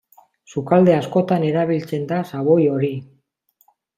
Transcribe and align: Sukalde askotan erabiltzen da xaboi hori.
Sukalde 0.53 0.95
askotan 0.99 1.45
erabiltzen 1.49 2.09
da 2.11 2.21
xaboi 2.31 2.59
hori. 2.79 2.93